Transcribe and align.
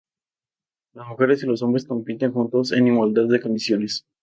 Las 0.93 1.07
mujeres 1.09 1.43
y 1.43 1.45
los 1.45 1.61
hombres 1.61 1.85
compiten 1.85 2.33
juntos 2.33 2.71
en 2.71 2.87
igualdad 2.87 3.27
de 3.27 3.39
condiciones. 3.39 4.03